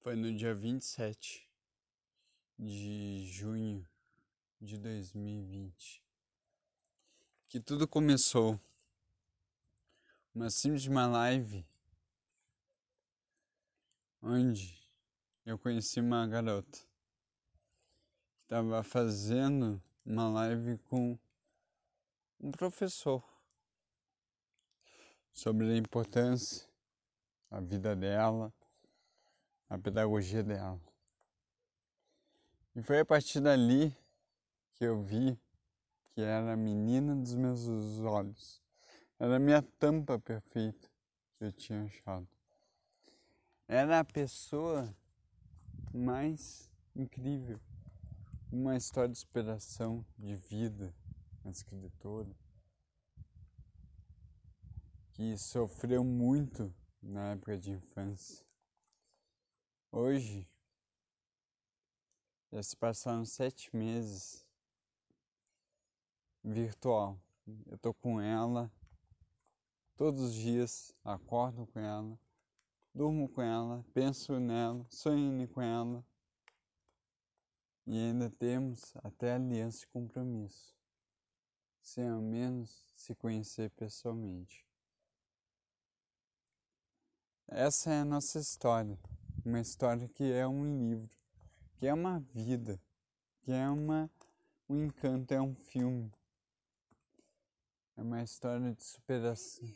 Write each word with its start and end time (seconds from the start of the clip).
Foi 0.00 0.16
no 0.16 0.34
dia 0.34 0.54
27 0.54 1.46
de 2.58 3.26
junho 3.26 3.86
de 4.58 4.78
2020 4.78 6.02
que 7.46 7.60
tudo 7.60 7.86
começou. 7.86 8.58
Uma 10.34 10.48
simples 10.48 10.86
uma 10.86 11.06
live 11.06 11.66
onde 14.22 14.88
eu 15.44 15.58
conheci 15.58 16.00
uma 16.00 16.26
garota 16.26 16.78
que 16.78 18.44
estava 18.44 18.82
fazendo 18.82 19.82
uma 20.02 20.30
live 20.30 20.78
com 20.88 21.18
um 22.40 22.50
professor 22.50 23.22
sobre 25.30 25.70
a 25.70 25.76
importância 25.76 26.66
da 27.50 27.60
vida 27.60 27.94
dela 27.94 28.50
a 29.70 29.78
pedagogia 29.78 30.42
dela. 30.42 30.80
E 32.74 32.82
foi 32.82 32.98
a 32.98 33.04
partir 33.04 33.40
dali 33.40 33.96
que 34.74 34.84
eu 34.84 35.00
vi 35.00 35.38
que 36.10 36.20
era 36.20 36.52
a 36.52 36.56
menina 36.56 37.14
dos 37.14 37.36
meus 37.36 37.68
olhos. 38.00 38.60
Era 39.16 39.36
a 39.36 39.38
minha 39.38 39.62
tampa 39.62 40.18
perfeita 40.18 40.88
que 41.38 41.44
eu 41.44 41.52
tinha 41.52 41.84
achado. 41.84 42.28
Era 43.68 44.00
a 44.00 44.04
pessoa 44.04 44.92
mais 45.94 46.68
incrível. 46.96 47.60
Uma 48.50 48.76
história 48.76 49.10
de 49.10 49.18
inspiração, 49.18 50.04
de 50.18 50.34
vida, 50.34 50.92
uma 51.44 51.52
escritora 51.52 52.34
que 55.12 55.38
sofreu 55.38 56.02
muito 56.02 56.74
na 57.00 57.32
época 57.32 57.56
de 57.56 57.70
infância 57.70 58.49
Hoje, 59.92 60.48
já 62.52 62.62
se 62.62 62.76
passaram 62.76 63.24
sete 63.24 63.74
meses 63.74 64.46
virtual. 66.44 67.20
Eu 67.66 67.76
tô 67.76 67.92
com 67.92 68.20
ela 68.20 68.70
todos 69.96 70.20
os 70.20 70.32
dias, 70.32 70.94
acordo 71.02 71.66
com 71.66 71.80
ela, 71.80 72.16
durmo 72.94 73.28
com 73.28 73.42
ela, 73.42 73.84
penso 73.92 74.38
nela, 74.38 74.86
sonho 74.88 75.48
com 75.48 75.60
ela. 75.60 76.06
E 77.84 77.98
ainda 77.98 78.30
temos 78.30 78.94
até 79.02 79.34
aliança 79.34 79.82
e 79.82 79.88
compromisso, 79.88 80.72
sem 81.82 82.08
ao 82.08 82.20
menos 82.20 82.92
se 82.94 83.12
conhecer 83.16 83.70
pessoalmente. 83.70 84.64
Essa 87.48 87.90
é 87.90 88.00
a 88.02 88.04
nossa 88.04 88.38
história 88.38 88.96
uma 89.44 89.60
história 89.60 90.08
que 90.08 90.32
é 90.32 90.46
um 90.46 90.78
livro, 90.78 91.10
que 91.78 91.86
é 91.86 91.94
uma 91.94 92.20
vida, 92.20 92.80
que 93.42 93.52
é 93.52 93.68
uma, 93.68 94.10
um 94.68 94.84
encanto, 94.84 95.32
é 95.32 95.40
um 95.40 95.54
filme. 95.54 96.12
É 97.96 98.02
uma 98.02 98.22
história 98.22 98.72
de 98.72 98.84
superação. 98.84 99.68